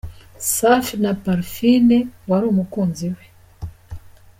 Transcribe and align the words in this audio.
Safi 0.53 0.95
na 1.03 1.11
Parfine 1.25 1.97
wari 2.29 2.45
umukunzi 2.51 3.07
we 3.15 3.23